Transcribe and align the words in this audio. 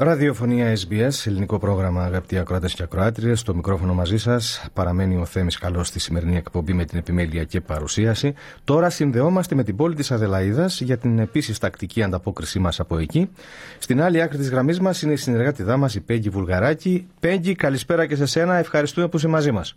Ραδιοφωνία 0.00 0.76
SBS, 0.76 1.26
ελληνικό 1.26 1.58
πρόγραμμα 1.58 2.04
αγαπητοί 2.04 2.38
ακροάτες 2.38 2.74
και 2.74 2.82
ακροάτριες. 2.82 3.40
Στο 3.40 3.54
μικρόφωνο 3.54 3.94
μαζί 3.94 4.18
σας 4.18 4.66
παραμένει 4.72 5.16
ο 5.16 5.24
Θέμης 5.24 5.58
Καλός 5.58 5.86
στη 5.86 5.98
σημερινή 5.98 6.36
εκπομπή 6.36 6.72
με 6.72 6.84
την 6.84 6.98
επιμέλεια 6.98 7.44
και 7.44 7.60
παρουσίαση. 7.60 8.34
Τώρα 8.64 8.90
συνδεόμαστε 8.90 9.54
με 9.54 9.64
την 9.64 9.76
πόλη 9.76 9.94
της 9.94 10.10
Αδελαίδας 10.10 10.80
για 10.80 10.96
την 10.96 11.18
επίσης 11.18 11.58
τακτική 11.58 12.02
ανταπόκρισή 12.02 12.58
μας 12.58 12.80
από 12.80 12.98
εκεί. 12.98 13.30
Στην 13.78 14.02
άλλη 14.02 14.22
άκρη 14.22 14.38
της 14.38 14.50
γραμμής 14.50 14.80
μας 14.80 15.02
είναι 15.02 15.12
η 15.12 15.16
συνεργάτη 15.16 15.62
μας, 15.62 15.94
η 15.94 16.00
Πέγγι 16.00 16.28
Βουλγαράκη. 16.28 17.06
Πέγγι, 17.20 17.54
καλησπέρα 17.54 18.06
και 18.06 18.16
σε 18.16 18.26
σένα. 18.26 18.54
Ευχαριστούμε 18.54 19.08
που 19.08 19.16
είσαι 19.16 19.28
μαζί 19.28 19.52
μας. 19.52 19.76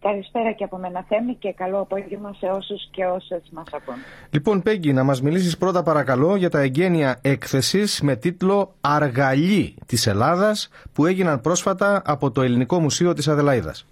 Καλησπέρα 0.00 0.52
και 0.52 0.64
από 0.64 0.76
μένα 0.76 1.04
Θέμη 1.08 1.34
και 1.34 1.52
καλό 1.52 1.80
απόγευμα 1.80 2.34
σε 2.34 2.46
όσους 2.46 2.90
και 2.90 3.04
όσες 3.04 3.42
μας 3.52 3.66
ακούν. 3.72 3.94
Λοιπόν 4.30 4.62
Πέγγι, 4.62 4.92
να 4.92 5.04
μας 5.04 5.22
μιλήσεις 5.22 5.58
πρώτα 5.58 5.82
παρακαλώ 5.82 6.36
για 6.36 6.50
τα 6.50 6.60
εγγένεια 6.60 7.20
έκθεσης 7.22 8.00
με 8.00 8.16
τίτλο 8.16 8.74
«Αργαλή 8.80 9.74
της 9.86 10.06
Ελλάδας» 10.06 10.70
που 10.92 11.06
έγιναν 11.06 11.40
πρόσφατα 11.40 12.02
από 12.04 12.30
το 12.30 12.42
Ελληνικό 12.42 12.80
Μουσείο 12.80 13.12
της 13.12 13.28
Αδελαίδας. 13.28 13.86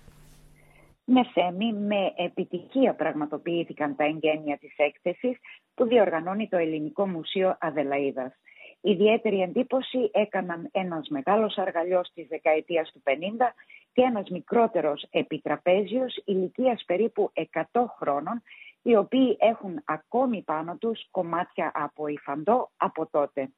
Ναι 1.05 1.21
Θέμη, 1.35 1.73
με 1.73 2.13
επιτυχία 2.17 2.95
πραγματοποιήθηκαν 2.95 3.97
τα 3.97 4.05
εγγένεια 4.05 4.59
της 4.59 4.75
έκθεσης 4.77 5.39
που 5.75 5.85
διοργανώνει 5.87 6.49
το 6.49 6.57
Ελληνικό 6.57 7.07
Μουσείο 7.07 7.57
Αδελαίδας. 7.61 8.33
Ιδιαίτερη 8.81 9.41
εντύπωση 9.41 10.11
έκαναν 10.13 10.69
ένας 10.73 11.09
μεγάλος 11.09 11.59
αργαλιός 11.59 12.11
της 12.15 12.27
δεκαετίας 12.29 12.91
του 12.93 13.03
50 13.05 13.55
και 13.97 14.03
ένας 14.03 14.29
μικρότερος 14.29 15.07
επιτραπέζιος 15.11 16.23
ηλικίας 16.25 16.85
περίπου 16.87 17.33
100 17.73 17.85
χρόνων 17.99 18.43
οι 18.83 18.97
οποίοι 18.97 19.37
έχουν 19.41 19.83
ακόμη 19.85 20.43
πάνω 20.43 20.77
τους 20.77 21.09
κομμάτια 21.11 21.73
από 21.75 22.07
υφαντό 22.07 22.71
από 22.77 23.07
τότε. 23.11 23.51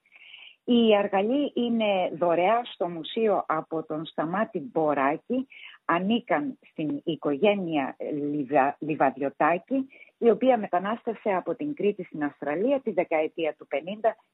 Η 0.65 0.97
αργαλή 0.97 1.53
είναι 1.55 2.11
δωρεά 2.19 2.63
στο 2.65 2.89
μουσείο 2.89 3.45
από 3.49 3.83
τον 3.83 4.07
Σταμάτη 4.07 4.59
Μποράκη, 4.73 5.47
ανήκαν 5.85 6.59
στην 6.71 7.01
οικογένεια 7.05 7.97
Λιβα... 8.13 8.77
Λιβαδιωτάκη, 8.79 9.87
η 10.19 10.31
οποία 10.31 10.59
μετανάστευσε 10.59 11.31
από 11.31 11.55
την 11.55 11.75
Κρήτη 11.75 12.05
στην 12.05 12.25
Αυστραλία 12.25 12.81
τη 12.81 12.91
δεκαετία 12.91 13.55
του 13.59 13.69
50 13.71 13.77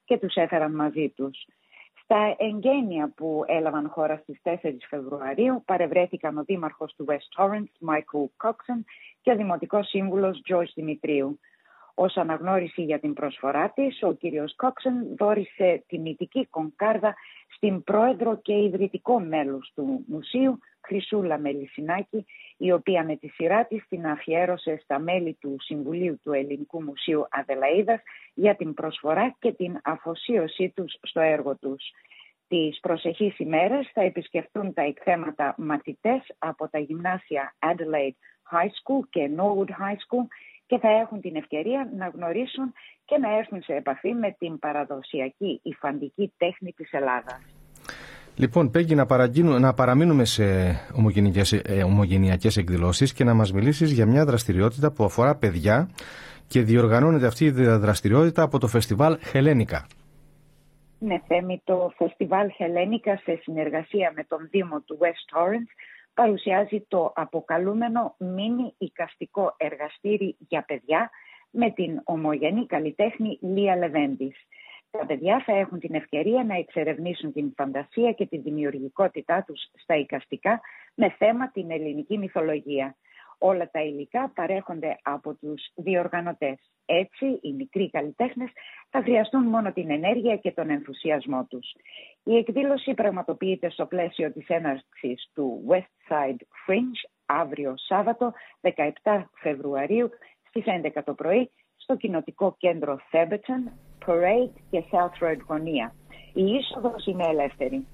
και 0.04 0.18
τους 0.18 0.34
έφεραν 0.34 0.74
μαζί 0.74 1.08
τους. 1.16 1.46
Στα 2.04 2.34
εγγένεια 2.38 3.12
που 3.16 3.44
έλαβαν 3.46 3.88
χώρα 3.88 4.16
στις 4.16 4.40
4 4.42 4.56
Φεβρουαρίου 4.88 5.62
παρευρέθηκαν 5.64 6.38
ο 6.38 6.42
Δήμαρχος 6.42 6.94
του 6.94 7.06
West 7.08 7.42
Torrance, 7.44 7.88
Michael 7.90 8.48
Coxon, 8.48 8.84
και 9.20 9.30
ο 9.30 9.36
Δημοτικός 9.36 9.88
Σύμβουλος 9.88 10.42
George 10.48 10.72
Δημητρίου. 10.74 11.40
Ως 11.94 12.16
αναγνώριση 12.16 12.82
για 12.82 12.98
την 12.98 13.12
προσφορά 13.12 13.70
της, 13.70 14.02
ο 14.02 14.12
κύριος 14.12 14.54
Κόξεν 14.56 15.16
δόρισε 15.16 15.84
τιμητική 15.86 16.46
κονκάρδα 16.46 17.14
στην 17.56 17.82
πρόεδρο 17.84 18.36
και 18.36 18.62
ιδρυτικό 18.62 19.20
μέλος 19.20 19.72
του 19.74 20.04
μουσείου, 20.06 20.58
Χρυσούλα 20.84 21.38
Μελισινάκη, 21.38 22.26
η 22.56 22.72
οποία 22.72 23.04
με 23.04 23.16
τη 23.16 23.28
σειρά 23.28 23.64
της 23.64 23.84
την 23.88 24.06
αφιέρωσε 24.06 24.80
στα 24.82 24.98
μέλη 24.98 25.36
του 25.40 25.56
Συμβουλίου 25.60 26.18
του 26.22 26.32
Ελληνικού 26.32 26.82
Μουσείου 26.82 27.26
Αδελαίδας 27.30 28.00
για 28.34 28.56
την 28.56 28.74
προσφορά 28.74 29.36
και 29.38 29.52
την 29.52 29.80
αφοσίωσή 29.84 30.72
τους 30.76 30.96
στο 31.02 31.20
έργο 31.20 31.56
τους. 31.56 31.82
Τις 32.48 32.80
προσεχείς 32.80 33.38
ημέρες 33.38 33.90
θα 33.92 34.02
επισκεφτούν 34.02 34.72
τα 34.72 34.82
εκθέματα 34.82 35.54
μαθητές 35.58 36.34
από 36.38 36.68
τα 36.68 36.78
γυμνάσια 36.78 37.54
Adelaide 37.58 38.18
High 38.52 38.70
School 38.78 39.08
και 39.10 39.30
Norwood 39.36 39.70
High 39.70 39.98
School 40.06 40.26
και 40.66 40.78
θα 40.78 40.88
έχουν 40.88 41.20
την 41.20 41.36
ευκαιρία 41.36 41.90
να 41.96 42.08
γνωρίσουν 42.08 42.72
και 43.04 43.18
να 43.18 43.36
έρθουν 43.36 43.62
σε 43.62 43.74
επαφή 43.74 44.14
με 44.14 44.36
την 44.38 44.58
παραδοσιακή 44.58 45.60
υφαντική 45.62 46.32
τέχνη 46.36 46.72
της 46.72 46.92
Ελλάδας. 46.92 47.53
Λοιπόν, 48.36 48.70
Πέγγι, 48.70 48.94
να, 48.94 49.06
να 49.58 49.74
παραμείνουμε 49.74 50.24
σε 50.24 50.44
ομογενειακές, 50.96 51.52
ε, 51.52 51.82
ομογενειακές 51.84 52.56
εκδηλώσεις 52.56 53.12
και 53.12 53.24
να 53.24 53.34
μας 53.34 53.52
μιλήσεις 53.52 53.92
για 53.92 54.06
μια 54.06 54.24
δραστηριότητα 54.24 54.92
που 54.92 55.04
αφορά 55.04 55.34
παιδιά 55.34 55.90
και 56.46 56.60
διοργανώνεται 56.60 57.26
αυτή 57.26 57.44
η 57.44 57.50
δραστηριότητα 57.50 58.42
από 58.42 58.58
το 58.58 58.66
φεστιβάλ 58.66 59.18
Χελένικα. 59.30 59.86
Ναι, 60.98 61.20
Θέμη, 61.26 61.62
το 61.64 61.92
φεστιβάλ 61.96 62.50
Χελένικα 62.50 63.16
σε 63.16 63.38
συνεργασία 63.42 64.12
με 64.16 64.24
τον 64.28 64.48
Δήμο 64.50 64.80
του 64.80 64.98
West 65.00 65.38
Torrance 65.38 65.70
παρουσιάζει 66.14 66.84
το 66.88 67.12
αποκαλούμενο 67.14 68.14
μίνι 68.18 68.74
οικαστικό 68.78 69.54
εργαστήρι 69.56 70.36
για 70.48 70.64
παιδιά 70.66 71.10
με 71.50 71.70
την 71.70 72.00
ομογενή 72.04 72.66
καλλιτέχνη 72.66 73.38
Λία 73.40 73.76
Λεβέντης. 73.76 74.36
Τα 74.98 75.06
παιδιά 75.06 75.42
θα 75.46 75.52
έχουν 75.52 75.78
την 75.78 75.94
ευκαιρία 75.94 76.44
να 76.44 76.56
εξερευνήσουν 76.56 77.32
την 77.32 77.52
φαντασία 77.56 78.12
και 78.12 78.26
τη 78.26 78.38
δημιουργικότητά 78.38 79.44
τους 79.46 79.60
στα 79.82 79.96
οικαστικά 79.96 80.60
με 80.94 81.10
θέμα 81.10 81.50
την 81.50 81.70
ελληνική 81.70 82.18
μυθολογία. 82.18 82.96
Όλα 83.38 83.70
τα 83.70 83.80
υλικά 83.80 84.32
παρέχονται 84.34 84.98
από 85.02 85.34
τους 85.34 85.70
διοργανωτές. 85.74 86.72
Έτσι, 86.86 87.38
οι 87.42 87.52
μικροί 87.52 87.90
καλλιτέχνες 87.90 88.50
θα 88.90 89.02
χρειαστούν 89.02 89.42
μόνο 89.42 89.72
την 89.72 89.90
ενέργεια 89.90 90.36
και 90.36 90.52
τον 90.52 90.70
ενθουσιασμό 90.70 91.46
τους. 91.48 91.74
Η 92.24 92.36
εκδήλωση 92.36 92.94
πραγματοποιείται 92.94 93.70
στο 93.70 93.86
πλαίσιο 93.86 94.32
της 94.32 94.48
έναρξης 94.48 95.30
του 95.34 95.64
West 95.68 96.12
Side 96.12 96.40
Fringe 96.66 97.10
αύριο 97.26 97.74
Σάββατο 97.76 98.32
17 99.02 99.24
Φεβρουαρίου 99.34 100.10
στις 100.48 100.64
11 100.66 101.02
το 101.04 101.14
πρωί 101.14 101.50
στο 101.76 101.96
κοινοτικό 101.96 102.54
κέντρο 102.58 103.00
Theberton, 103.12 103.72
Parade 104.06 104.60
και 104.70 104.84
South 104.90 105.24
Road 105.24 105.38
γωνία. 105.46 105.94
Η 106.32 106.44
είσοδος 106.44 107.06
είναι 107.06 107.24
ελεύθερη. 107.26 107.86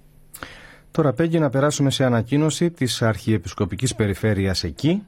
Τώρα 0.90 1.12
πέγγει 1.12 1.38
να 1.38 1.50
περάσουμε 1.50 1.90
σε 1.90 2.04
ανακοίνωση 2.04 2.70
της 2.70 3.02
Αρχιεπισκοπικής 3.02 3.94
Περιφέρειας 3.94 4.64
εκεί 4.64 5.06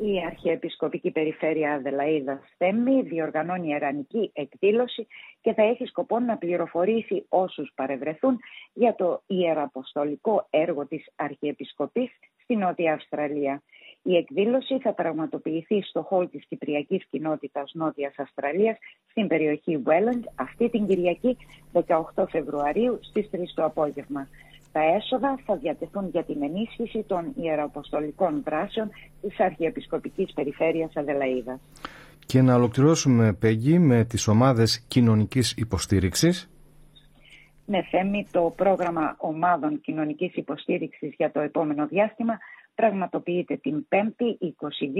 η 0.00 0.24
Αρχιεπισκοπική 0.26 1.10
Περιφέρεια 1.10 1.72
Αδελαίδα 1.72 2.40
Θέμη 2.58 3.02
διοργανώνει 3.02 3.72
ερανική 3.72 4.30
εκδήλωση 4.34 5.06
και 5.40 5.52
θα 5.52 5.62
έχει 5.62 5.84
σκοπό 5.84 6.18
να 6.18 6.36
πληροφορήσει 6.36 7.24
όσους 7.28 7.72
παρευρεθούν 7.74 8.38
για 8.72 8.94
το 8.94 9.22
ιεραποστολικό 9.26 10.46
έργο 10.50 10.86
της 10.86 11.06
Αρχιεπισκοπής 11.16 12.10
στη 12.42 12.56
Νότια 12.56 12.92
Αυστραλία. 12.92 13.62
Η 14.02 14.16
εκδήλωση 14.16 14.78
θα 14.78 14.92
πραγματοποιηθεί 14.92 15.82
στο 15.82 16.02
χώρο 16.02 16.26
της 16.26 16.44
Κυπριακής 16.48 17.06
Κοινότητας 17.10 17.70
Νότιας 17.74 18.14
Αυστραλίας 18.16 18.76
στην 19.10 19.26
περιοχή 19.26 19.82
Welland 19.86 20.22
αυτή 20.34 20.70
την 20.70 20.86
Κυριακή 20.86 21.36
18 21.72 22.24
Φεβρουαρίου 22.28 22.98
στις 23.02 23.28
3 23.30 23.36
το 23.54 23.64
απόγευμα. 23.64 24.28
Τα 24.72 24.80
έσοδα 24.80 25.38
θα 25.44 25.56
διατεθούν 25.56 26.08
για 26.08 26.24
την 26.24 26.42
ενίσχυση 26.42 27.04
των 27.06 27.32
ιεραποστολικών 27.36 28.42
δράσεων 28.44 28.90
της 29.20 29.40
Αρχιεπισκοπικής 29.40 30.32
Περιφέρειας 30.32 30.96
Αδελαίδας. 30.96 31.60
Και 32.26 32.42
να 32.42 32.54
ολοκληρώσουμε, 32.54 33.32
Πέγγι, 33.32 33.78
με 33.78 34.04
τις 34.04 34.28
ομάδες 34.28 34.84
κοινωνικής 34.88 35.54
υποστήριξης. 35.56 36.50
Ναι, 37.64 37.82
Θέμη, 37.82 38.26
το 38.30 38.52
πρόγραμμα 38.56 39.16
ομάδων 39.18 39.80
κοινωνικής 39.80 40.34
υποστήριξης 40.34 41.14
για 41.16 41.30
το 41.30 41.40
επόμενο 41.40 41.86
διάστημα 41.86 42.38
πραγματοποιείται 42.82 43.56
την 43.56 43.86
5η 43.90 44.46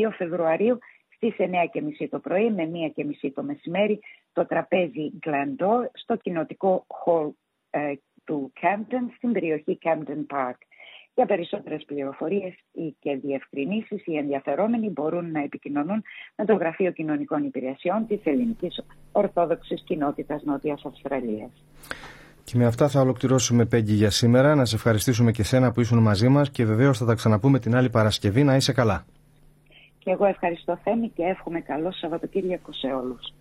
22 0.06 0.10
Φεβρουαρίου 0.16 0.78
στις 1.14 1.34
9.30 1.38 2.06
το 2.10 2.18
πρωί 2.18 2.50
με 2.50 2.70
1.30 2.96 3.30
το 3.34 3.42
μεσημέρι 3.42 4.00
το 4.32 4.46
τραπέζι 4.46 5.12
Glandor 5.26 5.84
στο 5.92 6.16
κοινοτικό 6.16 6.86
hall 7.04 7.30
ε, 7.70 7.92
του 8.24 8.52
Camden 8.60 9.12
στην 9.16 9.32
περιοχή 9.32 9.78
Camden 9.82 10.36
Park. 10.36 10.58
Για 11.14 11.26
περισσότερες 11.26 11.84
πληροφορίες 11.84 12.54
και 12.98 13.16
διευκρινήσεις 13.16 14.06
οι 14.06 14.16
ενδιαφερόμενοι 14.16 14.88
μπορούν 14.88 15.30
να 15.30 15.42
επικοινωνούν 15.42 16.02
με 16.36 16.44
το 16.44 16.54
Γραφείο 16.54 16.90
Κοινωνικών 16.90 17.44
Υπηρεσιών 17.44 18.06
της 18.06 18.20
Ελληνικής 18.24 18.80
Ορθόδοξης 19.12 19.82
Κοινότητας 19.82 20.42
Νότιας 20.42 20.84
Αυστραλίας. 20.84 21.50
Και 22.50 22.56
με 22.56 22.66
αυτά 22.66 22.88
θα 22.88 23.00
ολοκληρώσουμε 23.00 23.64
Πέγγι 23.64 23.94
για 23.94 24.10
σήμερα. 24.10 24.54
Να 24.54 24.64
σε 24.64 24.74
ευχαριστήσουμε 24.74 25.30
και 25.30 25.42
σένα 25.42 25.72
που 25.72 25.80
ήσουν 25.80 25.98
μαζί 25.98 26.28
μας 26.28 26.50
και 26.50 26.64
βεβαίως 26.64 26.98
θα 26.98 27.04
τα 27.04 27.14
ξαναπούμε 27.14 27.58
την 27.58 27.76
άλλη 27.76 27.90
Παρασκευή. 27.90 28.44
Να 28.44 28.56
είσαι 28.56 28.72
καλά. 28.72 29.04
Και 29.98 30.10
εγώ 30.10 30.24
ευχαριστώ 30.24 30.78
Θέμη 30.84 31.08
και 31.08 31.22
εύχομαι 31.22 31.60
καλό 31.60 31.92
Σαββατοκύριακο 31.92 32.72
σε 32.72 32.86
όλους. 32.86 33.32